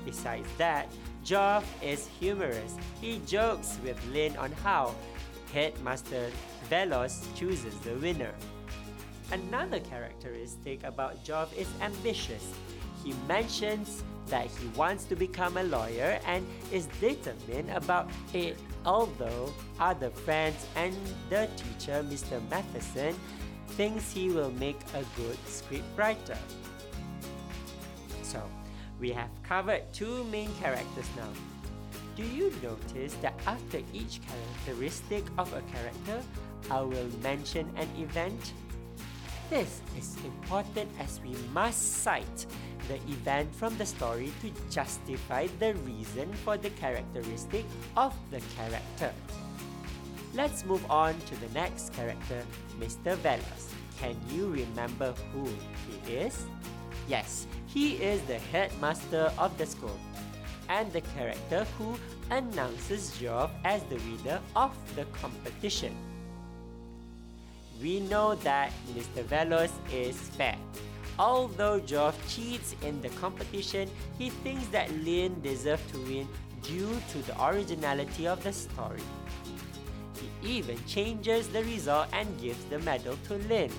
Besides 0.05 0.47
that, 0.59 0.93
Geoff 1.25 1.65
is 1.83 2.07
humorous. 2.21 2.77
He 3.01 3.23
jokes 3.27 3.79
with 3.83 3.97
Lynn 4.13 4.37
on 4.37 4.53
how 4.63 4.95
Headmaster 5.55 6.31
Velos 6.71 7.25
chooses 7.35 7.75
the 7.81 7.95
winner. 7.95 8.35
Another 9.33 9.81
characteristic 9.81 10.85
about 10.85 11.25
Geoff 11.25 11.57
is 11.57 11.69
ambitious. 11.81 12.53
He 13.03 13.15
mentions 13.27 14.05
that 14.27 14.49
he 14.49 14.67
wants 14.77 15.05
to 15.05 15.17
become 15.17 15.57
a 15.57 15.63
lawyer 15.63 16.21
and 16.27 16.47
is 16.71 16.89
determined 17.01 17.71
about 17.71 18.11
it, 18.35 18.59
although 18.85 19.51
other 19.81 20.11
friends 20.11 20.67
and 20.77 20.95
the 21.31 21.49
teacher, 21.57 22.05
Mr. 22.05 22.47
Matheson, 22.51 23.15
thinks 23.77 24.13
he 24.13 24.31
will 24.31 24.51
make 24.53 24.79
a 24.95 25.05
good 25.17 25.39
scriptwriter. 25.47 26.37
So, 28.23 28.43
we 29.01 29.11
have 29.13 29.31
covered 29.43 29.83
two 29.93 30.25
main 30.25 30.51
characters 30.61 31.09
now. 31.17 31.31
Do 32.17 32.25
you 32.25 32.53
notice 32.63 33.15
that 33.23 33.35
after 33.47 33.79
each 33.93 34.21
characteristic 34.27 35.25
of 35.39 35.53
a 35.53 35.63
character, 35.73 36.23
I 36.71 36.81
will 36.81 37.09
mention 37.23 37.71
an 37.77 37.89
event? 37.97 38.53
This 39.51 39.81
is 39.97 40.17
important 40.25 40.91
as 40.99 41.21
we 41.23 41.35
must 41.55 42.03
cite 42.03 42.47
the 42.89 42.97
event 43.13 43.55
from 43.55 43.77
the 43.79 43.87
story 43.87 44.33
to 44.43 44.51
justify 44.71 45.47
the 45.59 45.75
reason 45.87 46.33
for 46.45 46.57
the 46.57 46.71
characteristic 46.71 47.65
of 47.97 48.15
the 48.31 48.41
character. 48.57 49.13
Let's 50.35 50.65
move 50.65 50.85
on 50.91 51.19
to 51.21 51.37
the 51.41 51.49
next 51.55 51.93
character, 51.95 52.45
Mr. 52.79 53.17
Velos. 53.17 53.73
Can 53.99 54.17
you 54.31 54.49
remember 54.49 55.15
who 55.33 55.49
he 55.87 56.15
is? 56.15 56.45
Yes, 57.09 57.47
he 57.67 57.95
is 57.95 58.21
the 58.23 58.39
headmaster 58.39 59.33
of 59.39 59.57
the 59.59 59.67
school 59.67 59.99
and 60.69 60.93
the 60.93 61.01
character 61.17 61.67
who 61.79 61.97
announces 62.31 63.17
Geoff 63.19 63.51
as 63.65 63.83
the 63.85 63.97
winner 63.97 64.41
of 64.55 64.73
the 64.95 65.05
competition. 65.07 65.97
We 67.83 68.01
know 68.01 68.35
that 68.37 68.73
Mr. 68.95 69.25
Velos 69.25 69.73
is 69.93 70.17
fair. 70.37 70.59
Although 71.19 71.81
Geoff 71.81 72.17
cheats 72.29 72.77
in 72.83 73.01
the 73.01 73.09
competition, 73.21 73.89
he 74.19 74.31
thinks 74.31 74.67
that 74.69 74.93
Lynn 75.05 75.41
deserves 75.41 75.83
to 75.93 75.99
win 76.03 76.29
due 76.63 77.01
to 77.13 77.19
the 77.19 77.45
originality 77.45 78.29
of 78.29 78.43
the 78.45 78.53
story. 78.53 79.03
He 80.21 80.59
even 80.59 80.79
changes 80.87 81.49
the 81.49 81.65
result 81.65 82.09
and 82.13 82.27
gives 82.41 82.65
the 82.67 82.79
medal 82.81 83.17
to 83.29 83.35
Lynn. 83.49 83.71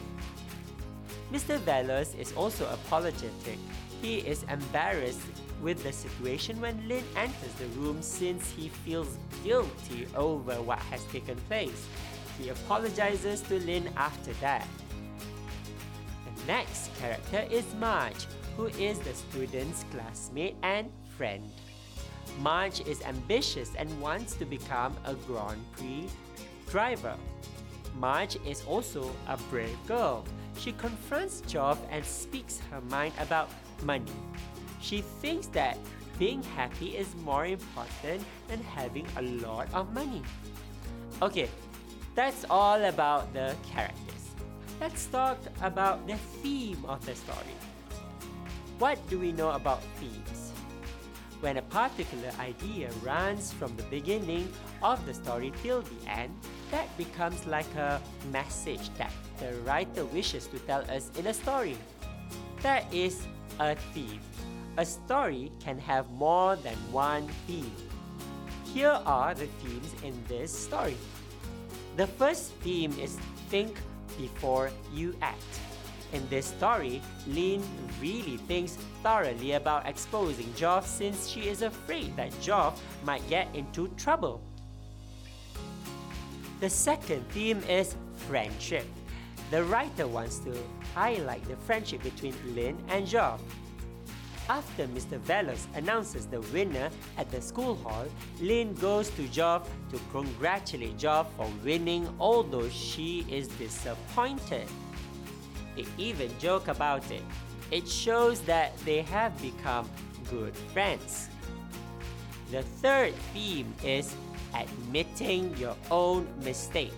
Mr. 1.32 1.60
Velos 1.60 2.18
is 2.18 2.34
also 2.34 2.66
apologetic. 2.72 3.60
He 4.02 4.20
is 4.20 4.44
embarrassed 4.50 5.22
with 5.62 5.84
the 5.84 5.92
situation 5.92 6.60
when 6.62 6.88
Lynn 6.88 7.04
enters 7.16 7.54
the 7.60 7.68
room 7.80 8.02
since 8.02 8.50
he 8.52 8.70
feels 8.70 9.18
guilty 9.44 10.08
over 10.16 10.62
what 10.62 10.80
has 10.80 11.04
taken 11.06 11.36
place. 11.48 11.86
He 12.40 12.50
apologizes 12.50 13.42
to 13.44 13.60
Lynn 13.60 13.90
after 13.98 14.34
that. 14.42 14.66
The 16.26 16.46
next 16.48 16.90
character 16.98 17.46
is 17.52 17.66
Marge, 17.76 18.28
who 18.56 18.68
is 18.68 19.00
the 19.00 19.14
student's 19.14 19.84
classmate 19.92 20.56
and 20.64 20.90
friend. 21.18 21.44
Marge 22.40 22.80
is 22.82 23.02
ambitious 23.02 23.72
and 23.78 23.90
wants 24.02 24.36
to 24.36 24.46
become 24.46 24.96
a 25.06 25.14
Grand 25.14 25.62
Prix 25.74 26.08
driver. 26.70 27.16
Marge 27.96 28.38
is 28.46 28.64
also 28.66 29.12
a 29.28 29.38
brave 29.50 29.78
girl. 29.88 30.24
She 30.58 30.72
confronts 30.74 31.42
Job 31.42 31.78
and 31.90 32.06
speaks 32.06 32.60
her 32.72 32.82
mind 32.82 33.14
about 33.20 33.50
money. 33.84 34.12
She 34.82 35.02
thinks 35.02 35.48
that 35.48 35.78
being 36.18 36.44
happy 36.44 36.98
is 36.98 37.16
more 37.24 37.46
important 37.46 38.24
than 38.48 38.62
having 38.76 39.08
a 39.18 39.22
lot 39.22 39.68
of 39.74 39.94
money. 39.94 40.22
Okay, 41.22 41.50
that's 42.16 42.46
all 42.50 42.84
about 42.86 43.34
the 43.34 43.56
characters. 43.72 44.36
Let's 44.80 45.06
talk 45.08 45.38
about 45.62 46.08
the 46.08 46.16
theme 46.44 46.84
of 46.88 47.06
the 47.06 47.16
story. 47.16 47.56
What 48.80 49.00
do 49.10 49.20
we 49.20 49.32
know 49.32 49.52
about 49.52 49.84
themes? 50.00 50.52
When 51.42 51.58
a 51.58 51.62
particular 51.62 52.32
idea 52.40 52.90
runs 53.04 53.52
from 53.52 53.76
the 53.78 53.84
beginning 53.84 54.52
of 54.84 55.06
the 55.06 55.14
story 55.14 55.54
till 55.64 55.82
the 55.82 56.10
end, 56.10 56.36
that 56.72 56.96
becomes 56.98 57.46
like 57.46 57.74
a 57.76 58.02
message 58.32 58.90
that 58.98 59.12
the 59.40 59.54
writer 59.66 60.06
wishes 60.06 60.48
to 60.48 60.60
tell 60.60 60.82
us 60.92 61.12
in 61.18 61.28
a 61.28 61.34
story. 61.34 61.78
That 62.62 62.92
is 62.94 63.26
a 63.60 63.76
theme. 63.94 64.20
A 64.78 64.86
story 64.86 65.52
can 65.60 65.78
have 65.80 66.10
more 66.12 66.56
than 66.56 66.76
one 66.92 67.28
theme. 67.48 67.72
Here 68.74 69.00
are 69.06 69.34
the 69.34 69.48
themes 69.48 69.94
in 70.04 70.14
this 70.28 70.52
story. 70.52 70.98
The 71.98 72.08
first 72.08 72.52
theme 72.62 72.94
is 73.00 73.18
think 73.50 73.76
before 74.18 74.70
you 74.94 75.16
act. 75.22 75.60
In 76.14 76.28
this 76.30 76.48
story, 76.48 77.02
Lynn 77.28 77.64
really 78.02 78.38
thinks 78.38 78.78
thoroughly 79.04 79.54
about 79.54 79.88
exposing 79.88 80.48
Joff 80.54 80.86
since 80.86 81.28
she 81.28 81.48
is 81.48 81.62
afraid 81.62 82.16
that 82.16 82.32
Joff 82.42 82.78
might 83.04 83.28
get 83.30 83.48
into 83.54 83.88
trouble. 83.90 84.42
The 86.60 86.70
second 86.70 87.26
theme 87.30 87.64
is 87.70 87.96
friendship. 88.28 88.86
The 89.50 89.64
writer 89.64 90.08
wants 90.08 90.40
to 90.40 90.54
highlight 90.94 91.46
the 91.46 91.56
friendship 91.56 92.04
between 92.04 92.36
Lynn 92.54 92.78
and 92.90 93.08
Geoff. 93.08 93.42
After 94.50 94.88
Mr. 94.88 95.20
Velos 95.20 95.68
announces 95.76 96.26
the 96.26 96.42
winner 96.52 96.90
at 97.18 97.32
the 97.32 97.42
school 97.42 97.76
hall, 97.76 98.06
Lynn 98.42 98.74
goes 98.74 99.10
to 99.12 99.28
Geoff 99.30 99.70
to 99.92 100.00
congratulate 100.12 100.98
Geoff 100.98 101.34
for 101.38 101.48
winning, 101.64 102.10
although 102.20 102.68
she 102.68 103.26
is 103.30 103.48
disappointed. 103.48 104.68
They 105.78 105.86
even 105.98 106.30
joke 106.40 106.68
about 106.68 107.10
it. 107.10 107.24
It 107.72 107.88
shows 107.88 108.42
that 108.42 108.78
they 108.80 109.04
have 109.04 109.40
become 109.42 109.90
good 110.30 110.56
friends. 110.74 111.30
The 112.52 112.64
third 112.64 113.14
theme 113.34 113.74
is 113.84 114.16
admitting 114.54 115.56
your 115.58 115.76
own 115.92 116.28
mistake. 116.44 116.94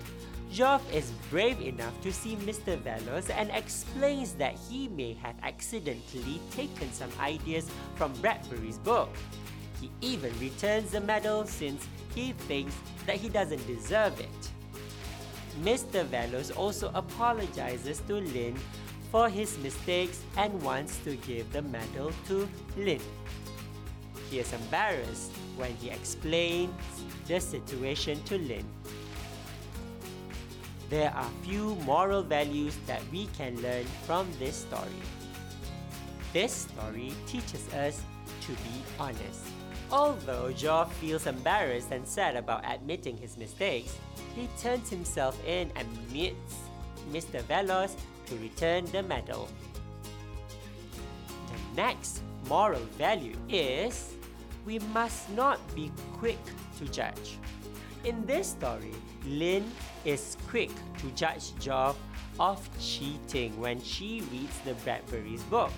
Geoff 0.52 0.84
is 0.94 1.12
brave 1.30 1.62
enough 1.62 1.96
to 2.02 2.12
see 2.12 2.36
Mr. 2.36 2.78
Velos 2.82 3.30
and 3.30 3.50
explains 3.52 4.34
that 4.34 4.54
he 4.70 4.90
may 4.90 5.14
have 5.14 5.36
accidentally 5.44 6.42
taken 6.52 6.92
some 6.92 7.10
ideas 7.22 7.72
from 7.96 8.12
Bradbury's 8.20 8.78
book. 8.80 9.10
He 9.80 9.90
even 10.02 10.38
returns 10.40 10.92
the 10.92 11.00
medal 11.00 11.46
since 11.46 11.88
he 12.14 12.34
thinks 12.34 12.76
that 13.08 13.16
he 13.16 13.30
doesn't 13.30 13.66
deserve 13.66 14.20
it. 14.20 14.52
Mr. 15.64 16.06
Velos 16.06 16.56
also 16.58 16.92
apologizes 16.96 18.02
to 18.08 18.16
Lynn 18.16 18.56
for 19.10 19.30
his 19.30 19.58
mistakes 19.60 20.22
and 20.38 20.62
wants 20.62 20.98
to 21.04 21.16
give 21.18 21.52
the 21.54 21.62
medal 21.62 22.12
to 22.28 22.48
Lynn. 22.78 23.02
He 24.32 24.40
is 24.40 24.54
embarrassed 24.54 25.32
when 25.58 25.76
he 25.76 25.92
explains 25.92 26.74
the 27.28 27.40
situation 27.40 28.24
to 28.24 28.38
Lynn. 28.40 28.66
there 30.92 31.12
are 31.16 31.30
few 31.42 31.76
moral 31.88 32.22
values 32.22 32.76
that 32.86 33.02
we 33.14 33.26
can 33.38 33.56
learn 33.62 33.86
from 34.06 34.28
this 34.40 34.58
story. 34.68 35.02
This 36.34 36.68
story 36.68 37.14
teaches 37.26 37.64
us 37.74 38.04
to 38.42 38.52
be 38.52 38.76
honest. 39.00 39.48
Although 39.90 40.52
Geoff 40.52 40.94
feels 40.98 41.28
embarrassed 41.28 41.92
and 41.92 42.06
sad 42.06 42.36
about 42.36 42.66
admitting 42.68 43.16
his 43.16 43.38
mistakes, 43.38 43.96
he 44.36 44.50
turns 44.62 44.90
himself 44.90 45.40
in 45.48 45.72
and 45.78 45.88
meets 46.12 46.56
Mr. 47.10 47.42
Velos 47.44 47.96
to 48.26 48.36
return 48.38 48.84
the 48.92 49.02
medal. 49.02 49.48
The 51.48 51.82
next 51.82 52.22
moral 52.50 52.84
value 53.00 53.38
is 53.48 54.11
we 54.66 54.80
must 54.94 55.30
not 55.32 55.60
be 55.76 55.92
quick 56.14 56.40
to 56.78 56.86
judge. 56.86 57.38
In 58.04 58.26
this 58.26 58.48
story, 58.48 58.94
Lynn 59.26 59.70
is 60.06 60.38
quick 60.50 60.72
to 60.98 61.12
judge 61.12 61.56
Geoff 61.60 61.98
of 62.40 62.68
cheating 62.80 63.60
when 63.60 63.82
she 63.82 64.22
reads 64.32 64.58
the 64.60 64.74
Bradbury's 64.84 65.44
book. 65.44 65.72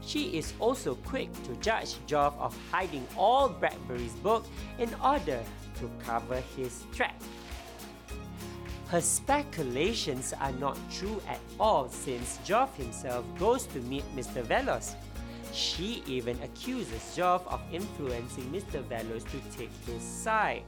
She 0.00 0.36
is 0.38 0.54
also 0.58 0.94
quick 0.94 1.30
to 1.44 1.54
judge 1.56 1.96
Geoff 2.06 2.38
of 2.38 2.56
hiding 2.70 3.06
all 3.16 3.48
Bradbury's 3.48 4.14
book 4.14 4.46
in 4.78 4.88
order 5.04 5.42
to 5.78 5.90
cover 6.04 6.42
his 6.56 6.84
tracks. 6.94 7.26
Her 8.88 9.00
speculations 9.00 10.34
are 10.40 10.52
not 10.52 10.76
true 10.90 11.22
at 11.28 11.38
all 11.60 11.88
since 11.88 12.38
Geoff 12.44 12.76
himself 12.76 13.24
goes 13.38 13.66
to 13.66 13.78
meet 13.82 14.04
Mr. 14.16 14.42
Velos. 14.42 14.94
She 15.52 16.02
even 16.06 16.40
accuses 16.42 17.14
Geoff 17.16 17.46
of 17.48 17.60
influencing 17.72 18.44
Mr. 18.52 18.82
Velos 18.84 19.24
to 19.30 19.40
take 19.56 19.70
his 19.86 20.02
side. 20.02 20.62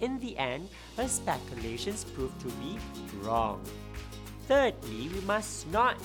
In 0.00 0.18
the 0.20 0.36
end, 0.38 0.68
her 0.96 1.08
speculations 1.08 2.04
prove 2.04 2.32
to 2.38 2.48
be 2.62 2.78
wrong. 3.22 3.62
Thirdly, 4.46 5.08
we 5.12 5.20
must 5.26 5.70
not 5.70 5.96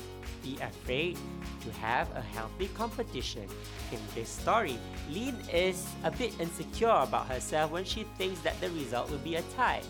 be 0.44 0.58
afraid 0.62 1.18
to 1.62 1.72
have 1.80 2.08
a 2.16 2.22
healthy 2.22 2.68
competition. 2.76 3.48
In 3.92 4.00
this 4.14 4.30
story, 4.30 4.78
Lynn 5.10 5.38
is 5.52 5.88
a 6.04 6.12
bit 6.12 6.40
insecure 6.40 6.90
about 6.90 7.28
herself 7.28 7.72
when 7.72 7.86
she 7.86 8.04
thinks 8.18 8.40
that 8.42 8.60
the 8.62 8.70
result 8.72 9.10
will 9.10 9.20
be 9.20 9.36
a 9.36 9.42
tie. 9.56 9.82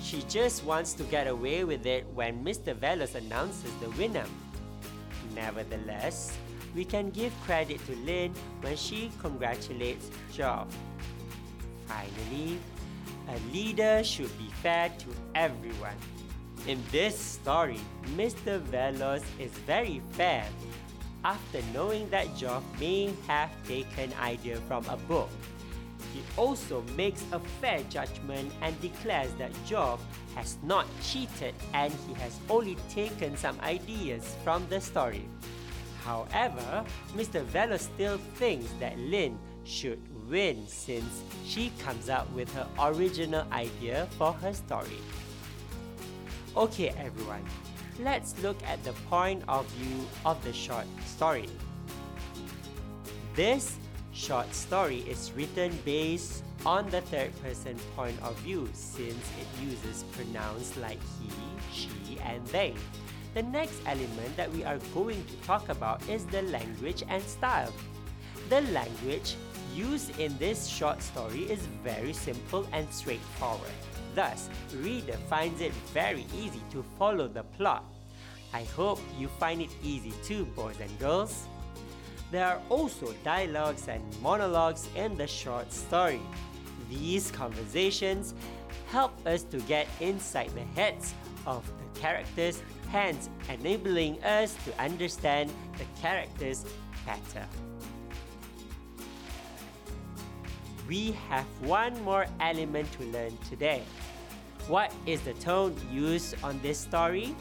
She 0.00 0.22
just 0.28 0.64
wants 0.64 0.94
to 0.94 1.04
get 1.04 1.28
away 1.28 1.62
with 1.62 1.86
it 1.86 2.06
when 2.14 2.44
Mr. 2.44 2.74
Velos 2.74 3.14
announces 3.14 3.72
the 3.80 3.90
winner. 3.90 4.26
Nevertheless, 5.34 6.36
we 6.74 6.84
can 6.84 7.10
give 7.10 7.32
credit 7.44 7.84
to 7.86 7.96
Lynn 7.96 8.32
when 8.60 8.76
she 8.76 9.10
congratulates 9.20 10.10
Geoff. 10.32 10.68
Finally, 11.86 12.58
a 13.28 13.52
leader 13.52 14.02
should 14.04 14.36
be 14.38 14.48
fair 14.62 14.90
to 14.98 15.06
everyone. 15.34 15.96
In 16.66 16.82
this 16.90 17.18
story, 17.18 17.80
Mr. 18.16 18.60
Velos 18.60 19.22
is 19.38 19.50
very 19.66 20.00
fair 20.12 20.46
after 21.24 21.60
knowing 21.72 22.08
that 22.10 22.34
Geoff 22.36 22.62
may 22.80 23.12
have 23.26 23.50
taken 23.66 24.12
idea 24.20 24.56
from 24.68 24.84
a 24.88 24.96
book. 24.96 25.28
He 26.12 26.20
also 26.36 26.82
makes 26.96 27.24
a 27.32 27.38
fair 27.60 27.80
judgment 27.88 28.52
and 28.60 28.78
declares 28.80 29.32
that 29.34 29.50
Geoff 29.66 30.00
has 30.34 30.58
not 30.62 30.86
cheated 31.02 31.54
and 31.74 31.92
he 32.06 32.14
has 32.14 32.38
only 32.50 32.76
taken 32.90 33.36
some 33.36 33.58
ideas 33.60 34.36
from 34.44 34.66
the 34.68 34.80
story. 34.80 35.28
However, 36.04 36.84
Mr. 37.16 37.42
Velo 37.44 37.76
still 37.76 38.18
thinks 38.34 38.70
that 38.80 38.98
Lynn 38.98 39.38
should 39.64 40.00
win 40.28 40.66
since 40.66 41.22
she 41.46 41.70
comes 41.78 42.08
up 42.08 42.30
with 42.32 42.52
her 42.54 42.66
original 42.78 43.46
idea 43.52 44.08
for 44.18 44.32
her 44.32 44.52
story. 44.52 44.98
Okay, 46.56 46.88
everyone, 46.98 47.44
let's 48.00 48.40
look 48.42 48.56
at 48.64 48.82
the 48.84 48.92
point 49.08 49.42
of 49.48 49.66
view 49.72 50.06
of 50.26 50.42
the 50.44 50.52
short 50.52 50.86
story. 51.06 51.48
This 53.34 53.76
short 54.12 54.52
story 54.54 54.98
is 55.08 55.32
written 55.34 55.72
based 55.84 56.44
on 56.66 56.88
the 56.90 57.00
third 57.02 57.30
person 57.42 57.76
point 57.96 58.20
of 58.22 58.36
view 58.40 58.68
since 58.72 59.24
it 59.40 59.62
uses 59.62 60.04
pronouns 60.12 60.76
like 60.76 60.98
he, 61.18 61.30
she, 61.72 62.18
and 62.20 62.46
they. 62.48 62.74
The 63.34 63.42
next 63.42 63.80
element 63.86 64.36
that 64.36 64.52
we 64.52 64.62
are 64.62 64.78
going 64.94 65.24
to 65.24 65.36
talk 65.46 65.68
about 65.70 66.06
is 66.08 66.26
the 66.26 66.42
language 66.42 67.02
and 67.08 67.22
style. 67.22 67.72
The 68.50 68.60
language 68.72 69.36
used 69.74 70.18
in 70.20 70.36
this 70.36 70.66
short 70.66 71.00
story 71.02 71.44
is 71.50 71.60
very 71.82 72.12
simple 72.12 72.66
and 72.72 72.86
straightforward. 72.92 73.72
Thus, 74.14 74.50
reader 74.76 75.16
finds 75.30 75.62
it 75.62 75.72
very 75.94 76.26
easy 76.36 76.60
to 76.72 76.84
follow 76.98 77.26
the 77.26 77.44
plot. 77.56 77.84
I 78.52 78.64
hope 78.64 79.00
you 79.18 79.28
find 79.40 79.62
it 79.62 79.70
easy 79.82 80.12
too, 80.22 80.44
boys 80.44 80.78
and 80.78 80.98
girls. 80.98 81.46
There 82.30 82.46
are 82.46 82.60
also 82.68 83.14
dialogues 83.24 83.88
and 83.88 84.02
monologues 84.20 84.88
in 84.94 85.16
the 85.16 85.26
short 85.26 85.72
story. 85.72 86.20
These 86.90 87.30
conversations 87.30 88.34
help 88.90 89.26
us 89.26 89.42
to 89.44 89.58
get 89.60 89.86
inside 90.00 90.50
the 90.50 90.64
heads 90.78 91.14
of 91.46 91.64
characters, 91.94 92.62
hence 92.90 93.28
enabling 93.48 94.22
us 94.22 94.56
to 94.64 94.82
understand 94.82 95.50
the 95.78 95.84
characters 96.00 96.64
better. 97.06 97.46
We 100.88 101.12
have 101.28 101.46
one 101.62 102.00
more 102.04 102.26
element 102.40 102.90
to 102.92 103.04
learn 103.06 103.36
today. 103.48 103.82
What 104.68 104.92
is 105.06 105.20
the 105.22 105.34
tone 105.34 105.74
used 105.90 106.36
on 106.42 106.60
this 106.60 106.78
story? 106.78 107.34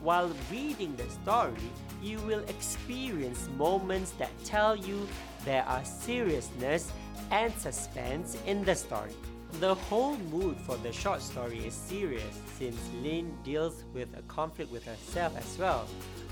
While 0.00 0.32
reading 0.50 0.96
the 0.96 1.08
story, 1.10 1.70
you 2.02 2.18
will 2.20 2.42
experience 2.48 3.48
moments 3.56 4.12
that 4.12 4.30
tell 4.44 4.74
you 4.76 5.06
there 5.44 5.64
are 5.64 5.84
seriousness 5.84 6.92
and 7.30 7.52
suspense 7.54 8.36
in 8.46 8.64
the 8.64 8.74
story. 8.74 9.14
The 9.60 9.74
whole 9.74 10.16
mood 10.16 10.56
for 10.56 10.76
the 10.78 10.92
short 10.92 11.22
story 11.22 11.58
is 11.66 11.74
serious 11.74 12.40
since 12.58 12.76
Lynn 13.02 13.32
deals 13.44 13.84
with 13.94 14.08
a 14.16 14.22
conflict 14.22 14.72
with 14.72 14.84
herself 14.84 15.36
as 15.36 15.58
well, 15.58 15.86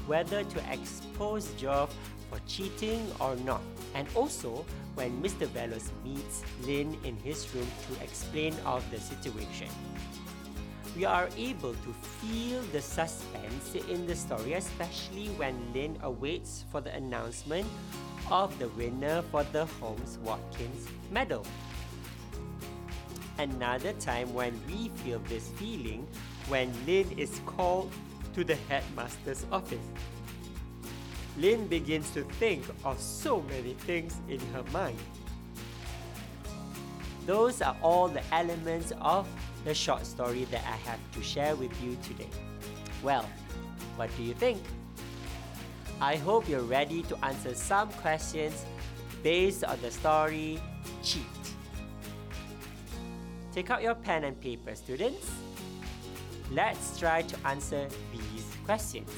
whether 0.06 0.42
to 0.42 0.72
expose 0.72 1.52
Geoff 1.54 1.94
for 2.30 2.40
cheating 2.46 3.06
or 3.20 3.36
not. 3.36 3.60
And 3.94 4.08
also, 4.14 4.64
when 4.94 5.22
Mr. 5.22 5.46
Velos 5.46 5.90
meets 6.04 6.42
Lynn 6.62 6.96
in 7.04 7.16
his 7.18 7.46
room 7.54 7.68
to 7.88 8.02
explain 8.02 8.54
of 8.64 8.82
the 8.90 8.98
situation. 8.98 9.68
We 10.96 11.04
are 11.04 11.28
able 11.36 11.74
to 11.74 11.92
feel 12.20 12.62
the 12.72 12.80
suspense 12.80 13.74
in 13.88 14.06
the 14.06 14.16
story, 14.16 14.54
especially 14.54 15.28
when 15.36 15.54
Lynn 15.72 15.96
awaits 16.02 16.64
for 16.70 16.80
the 16.80 16.92
announcement 16.94 17.66
of 18.30 18.58
the 18.58 18.68
winner 18.70 19.22
for 19.30 19.44
the 19.44 19.66
Holmes 19.66 20.18
Watkins 20.24 20.88
medal. 21.10 21.44
Another 23.40 23.94
time 23.94 24.34
when 24.34 24.52
we 24.66 24.90
feel 24.96 25.18
this 25.20 25.48
feeling 25.56 26.06
when 26.48 26.70
Lynn 26.84 27.10
is 27.16 27.40
called 27.46 27.90
to 28.34 28.44
the 28.44 28.54
headmaster's 28.68 29.46
office. 29.50 29.86
Lynn 31.38 31.66
begins 31.66 32.10
to 32.10 32.24
think 32.38 32.62
of 32.84 33.00
so 33.00 33.40
many 33.40 33.72
things 33.72 34.20
in 34.28 34.40
her 34.52 34.62
mind. 34.74 34.98
Those 37.24 37.62
are 37.62 37.74
all 37.80 38.08
the 38.08 38.22
elements 38.30 38.92
of 39.00 39.26
the 39.64 39.72
short 39.72 40.04
story 40.04 40.44
that 40.50 40.62
I 40.66 40.76
have 40.90 41.00
to 41.12 41.22
share 41.22 41.56
with 41.56 41.72
you 41.82 41.96
today. 42.02 42.28
Well, 43.02 43.26
what 43.96 44.14
do 44.18 44.22
you 44.22 44.34
think? 44.34 44.60
I 45.98 46.16
hope 46.16 46.46
you're 46.46 46.60
ready 46.60 47.04
to 47.04 47.24
answer 47.24 47.54
some 47.54 47.88
questions 48.04 48.66
based 49.22 49.64
on 49.64 49.80
the 49.80 49.90
story 49.90 50.60
Cheat. 51.02 51.39
Take 53.52 53.70
out 53.70 53.82
your 53.82 53.96
pen 53.96 54.24
and 54.24 54.40
paper, 54.40 54.76
students. 54.76 55.28
Let's 56.52 56.98
try 56.98 57.22
to 57.22 57.36
answer 57.46 57.88
these 58.12 58.46
questions. 58.64 59.10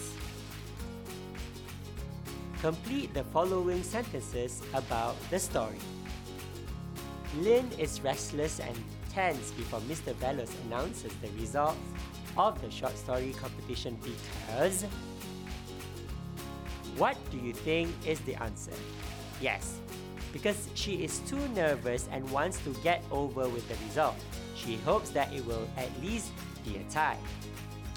Complete 2.60 3.12
the 3.12 3.24
following 3.24 3.82
sentences 3.82 4.62
about 4.72 5.16
the 5.30 5.38
story. 5.38 5.78
Lynn 7.40 7.68
is 7.78 8.00
restless 8.02 8.60
and 8.60 8.76
tense 9.10 9.50
before 9.50 9.80
Mr. 9.80 10.14
Velos 10.14 10.50
announces 10.66 11.12
the 11.20 11.28
results 11.38 11.78
of 12.36 12.60
the 12.62 12.70
short 12.70 12.96
story 12.96 13.34
competition 13.38 13.98
because. 14.02 14.86
What 16.96 17.16
do 17.30 17.38
you 17.38 17.52
think 17.52 17.90
is 18.06 18.20
the 18.20 18.34
answer? 18.36 18.72
Yes, 19.40 19.78
because 20.32 20.68
she 20.74 21.04
is 21.04 21.18
too 21.20 21.48
nervous 21.48 22.08
and 22.10 22.28
wants 22.30 22.58
to 22.64 22.70
get 22.82 23.02
over 23.10 23.48
with 23.48 23.68
the 23.68 23.76
result. 23.86 24.16
She 24.56 24.76
hopes 24.76 25.10
that 25.10 25.32
it 25.32 25.44
will 25.44 25.68
at 25.76 25.88
least 26.00 26.32
be 26.64 26.76
a 26.76 26.84
tie. 26.90 27.18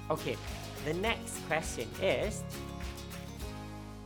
Okay, 0.10 0.36
the 0.86 0.93
next 0.95 1.45
question 1.48 1.88
is 2.02 2.43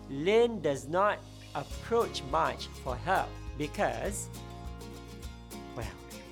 Lynn 0.09 0.61
does 0.61 0.87
not 0.87 1.19
approach 1.55 2.23
Marge 2.31 2.67
for 2.83 2.95
help 2.95 3.29
because, 3.57 4.29
well, 5.75 5.85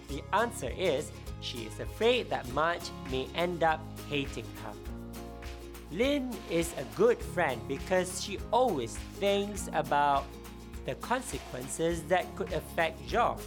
the 0.10 0.24
answer 0.34 0.72
is 0.78 1.12
she 1.42 1.60
is 1.60 1.80
afraid 1.80 2.30
that 2.30 2.48
Marge 2.54 2.90
may 3.12 3.28
end 3.36 3.64
up 3.64 3.82
hating 4.10 4.46
her. 4.64 4.74
Lynn 5.92 6.36
is 6.52 6.74
a 6.78 6.84
good 6.98 7.18
friend 7.18 7.62
because 7.68 8.22
she 8.22 8.40
always 8.52 8.98
thinks 9.20 9.70
about 9.74 10.26
the 10.88 10.96
consequences 10.96 12.02
that 12.04 12.34
could 12.38 12.52
affect 12.54 13.06
Geoff, 13.08 13.46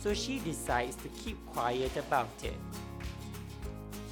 so 0.00 0.14
she 0.14 0.38
decides 0.38 0.94
to 0.94 1.08
keep 1.08 1.36
quiet 1.46 1.94
about 1.96 2.30
it. 2.44 2.54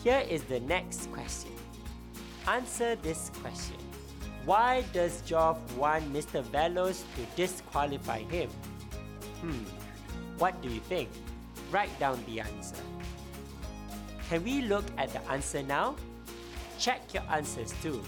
Here 0.03 0.25
is 0.29 0.43
the 0.43 0.59
next 0.61 1.11
question. 1.13 1.53
Answer 2.49 2.97
this 2.97 3.31
question. 3.41 3.79
Why 4.45 4.83
does 4.93 5.23
Geoff 5.23 5.59
want 5.77 6.13
Mr. 6.13 6.43
Velos 6.43 7.05
to 7.15 7.23
disqualify 7.37 8.23
him? 8.25 8.51
Hmm, 9.41 9.65
what 10.39 10.61
do 10.61 10.69
you 10.69 10.81
think? 10.81 11.11
Write 11.71 11.97
down 12.01 12.19
the 12.27 12.41
answer. 12.41 12.83
Can 14.29 14.43
we 14.43 14.63
look 14.63 14.85
at 14.99 15.13
the 15.13 15.23
answer 15.31 15.63
now? 15.63 15.95
Check 16.79 17.15
your 17.15 17.23
answers 17.31 17.73
too. 17.83 18.03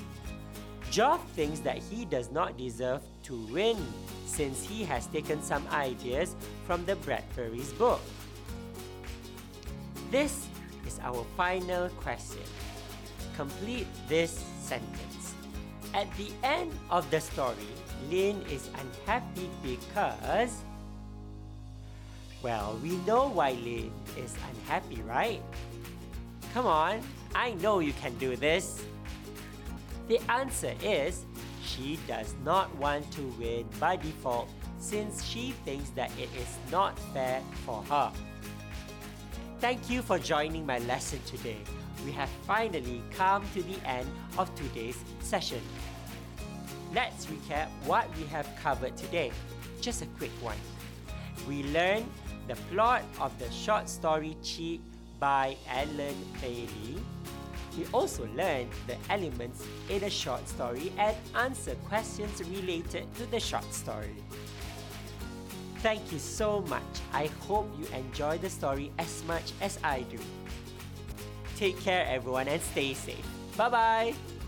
Geoff 0.91 1.23
thinks 1.33 1.61
that 1.61 1.79
he 1.79 2.05
does 2.05 2.33
not 2.33 2.59
deserve 2.59 3.03
to 3.23 3.47
win 3.47 3.79
since 4.27 4.67
he 4.67 4.83
has 4.83 5.07
taken 5.07 5.41
some 5.41 5.67
ideas 5.69 6.35
from 6.67 6.85
the 6.85 6.97
Bradbury's 6.97 7.73
book. 7.75 8.01
This 10.11 10.49
is 10.87 10.99
our 11.03 11.25
final 11.37 11.89
question. 12.03 12.43
Complete 13.37 13.87
this 14.09 14.43
sentence. 14.59 15.35
At 15.95 16.11
the 16.17 16.31
end 16.43 16.73
of 16.91 17.09
the 17.11 17.21
story, 17.21 17.71
Lynn 18.11 18.43
is 18.51 18.69
unhappy 18.75 19.49
because. 19.63 20.65
Well, 22.43 22.81
we 22.83 22.97
know 23.07 23.29
why 23.29 23.53
Lynn 23.53 23.93
is 24.19 24.35
unhappy, 24.51 25.03
right? 25.03 25.43
Come 26.53 26.67
on, 26.67 27.01
I 27.35 27.53
know 27.63 27.79
you 27.79 27.93
can 27.93 28.17
do 28.19 28.35
this. 28.35 28.83
The 30.11 30.19
answer 30.29 30.75
is 30.83 31.25
she 31.65 31.97
does 32.09 32.35
not 32.45 32.75
want 32.79 33.09
to 33.13 33.23
win 33.39 33.65
by 33.79 33.95
default 33.95 34.49
since 34.81 35.25
she 35.25 35.53
thinks 35.65 35.91
that 35.91 36.11
it 36.19 36.29
is 36.37 36.59
not 36.69 36.99
fair 37.15 37.41
for 37.65 37.85
her. 37.85 38.11
Thank 39.61 39.89
you 39.89 40.03
for 40.03 40.19
joining 40.19 40.67
my 40.67 40.79
lesson 40.81 41.21
today. 41.27 41.59
We 42.05 42.11
have 42.11 42.29
finally 42.45 43.05
come 43.13 43.45
to 43.55 43.63
the 43.63 43.79
end 43.89 44.09
of 44.37 44.53
today's 44.57 44.99
session. 45.21 45.61
Let's 46.93 47.27
recap 47.27 47.69
what 47.87 48.09
we 48.17 48.25
have 48.25 48.49
covered 48.61 48.97
today. 48.97 49.31
Just 49.81 50.03
a 50.03 50.07
quick 50.19 50.33
one. 50.43 50.59
We 51.47 51.63
learned 51.71 52.11
the 52.49 52.57
plot 52.73 53.05
of 53.21 53.39
the 53.39 53.49
short 53.53 53.89
story 53.89 54.37
Cheat 54.43 54.81
by 55.21 55.57
Allen 55.69 56.17
Baillie. 56.43 56.99
We 57.81 57.87
also 57.95 58.29
learned 58.37 58.69
the 58.87 58.97
elements 59.09 59.65
in 59.89 60.05
a 60.05 60.11
short 60.11 60.47
story 60.47 60.93
and 60.99 61.17
answer 61.35 61.75
questions 61.89 62.43
related 62.45 63.07
to 63.15 63.25
the 63.31 63.41
short 63.41 63.73
story. 63.73 64.17
Thank 65.79 66.13
you 66.13 66.19
so 66.19 66.61
much. 66.69 66.93
I 67.15 67.31
hope 67.49 67.73
you 67.81 67.87
enjoy 67.97 68.37
the 68.37 68.51
story 68.51 68.93
as 68.99 69.25
much 69.25 69.53
as 69.63 69.79
I 69.83 70.03
do. 70.03 70.19
Take 71.57 71.81
care, 71.81 72.05
everyone, 72.07 72.49
and 72.49 72.61
stay 72.61 72.93
safe. 72.93 73.25
Bye 73.57 73.71
bye. 73.71 74.40